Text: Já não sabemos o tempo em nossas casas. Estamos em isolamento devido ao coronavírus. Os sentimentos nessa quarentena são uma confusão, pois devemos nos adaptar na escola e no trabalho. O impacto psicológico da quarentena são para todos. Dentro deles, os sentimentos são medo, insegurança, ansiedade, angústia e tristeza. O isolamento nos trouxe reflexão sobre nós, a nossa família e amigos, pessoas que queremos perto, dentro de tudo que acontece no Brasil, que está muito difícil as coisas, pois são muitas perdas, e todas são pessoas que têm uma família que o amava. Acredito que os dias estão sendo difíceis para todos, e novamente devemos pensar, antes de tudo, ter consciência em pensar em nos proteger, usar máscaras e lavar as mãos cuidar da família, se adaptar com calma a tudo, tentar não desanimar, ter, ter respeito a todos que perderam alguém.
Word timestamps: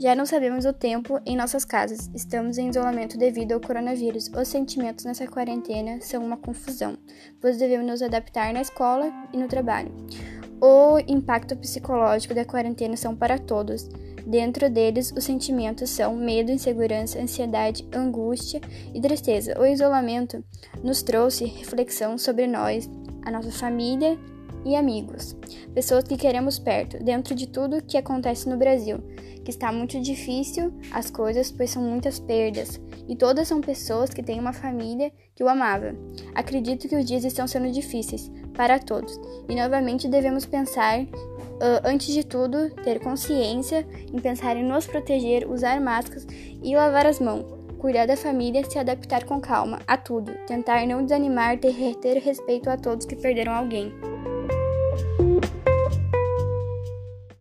Já 0.00 0.14
não 0.14 0.24
sabemos 0.24 0.64
o 0.64 0.72
tempo 0.72 1.20
em 1.26 1.36
nossas 1.36 1.62
casas. 1.62 2.10
Estamos 2.14 2.56
em 2.56 2.70
isolamento 2.70 3.18
devido 3.18 3.52
ao 3.52 3.60
coronavírus. 3.60 4.30
Os 4.34 4.48
sentimentos 4.48 5.04
nessa 5.04 5.26
quarentena 5.26 6.00
são 6.00 6.24
uma 6.24 6.38
confusão, 6.38 6.96
pois 7.38 7.58
devemos 7.58 7.86
nos 7.86 8.00
adaptar 8.00 8.50
na 8.54 8.62
escola 8.62 9.12
e 9.30 9.36
no 9.36 9.46
trabalho. 9.46 9.92
O 10.58 10.98
impacto 11.06 11.54
psicológico 11.54 12.32
da 12.32 12.46
quarentena 12.46 12.96
são 12.96 13.14
para 13.14 13.38
todos. 13.38 13.90
Dentro 14.26 14.70
deles, 14.70 15.12
os 15.14 15.22
sentimentos 15.22 15.90
são 15.90 16.16
medo, 16.16 16.50
insegurança, 16.50 17.20
ansiedade, 17.20 17.86
angústia 17.92 18.58
e 18.94 19.02
tristeza. 19.02 19.54
O 19.60 19.66
isolamento 19.66 20.42
nos 20.82 21.02
trouxe 21.02 21.44
reflexão 21.44 22.16
sobre 22.16 22.46
nós, 22.46 22.88
a 23.22 23.30
nossa 23.30 23.50
família 23.50 24.18
e 24.64 24.76
amigos, 24.76 25.36
pessoas 25.74 26.04
que 26.04 26.16
queremos 26.16 26.58
perto, 26.58 27.02
dentro 27.02 27.34
de 27.34 27.46
tudo 27.46 27.82
que 27.82 27.96
acontece 27.96 28.48
no 28.48 28.56
Brasil, 28.56 28.98
que 29.44 29.50
está 29.50 29.72
muito 29.72 30.00
difícil 30.00 30.72
as 30.90 31.10
coisas, 31.10 31.50
pois 31.50 31.70
são 31.70 31.82
muitas 31.82 32.18
perdas, 32.18 32.80
e 33.08 33.16
todas 33.16 33.48
são 33.48 33.60
pessoas 33.60 34.10
que 34.10 34.22
têm 34.22 34.38
uma 34.38 34.52
família 34.52 35.10
que 35.34 35.42
o 35.42 35.48
amava. 35.48 35.94
Acredito 36.34 36.88
que 36.88 36.96
os 36.96 37.04
dias 37.04 37.24
estão 37.24 37.46
sendo 37.46 37.70
difíceis 37.70 38.30
para 38.54 38.78
todos, 38.78 39.18
e 39.48 39.54
novamente 39.54 40.08
devemos 40.08 40.44
pensar, 40.44 41.06
antes 41.84 42.12
de 42.12 42.24
tudo, 42.24 42.70
ter 42.82 43.00
consciência 43.00 43.86
em 44.12 44.18
pensar 44.18 44.56
em 44.56 44.64
nos 44.64 44.86
proteger, 44.86 45.50
usar 45.50 45.80
máscaras 45.80 46.26
e 46.62 46.76
lavar 46.76 47.06
as 47.06 47.18
mãos 47.18 47.60
cuidar 47.80 48.06
da 48.06 48.16
família, 48.16 48.62
se 48.68 48.78
adaptar 48.78 49.24
com 49.24 49.40
calma 49.40 49.80
a 49.86 49.96
tudo, 49.96 50.32
tentar 50.46 50.86
não 50.86 51.02
desanimar, 51.02 51.58
ter, 51.58 51.94
ter 51.94 52.18
respeito 52.18 52.68
a 52.68 52.76
todos 52.76 53.06
que 53.06 53.16
perderam 53.16 53.54
alguém. 53.54 53.90